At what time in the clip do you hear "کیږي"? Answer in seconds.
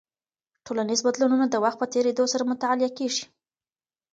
2.97-3.25